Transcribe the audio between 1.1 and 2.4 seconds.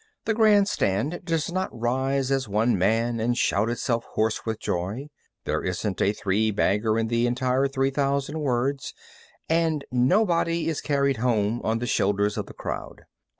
does not rise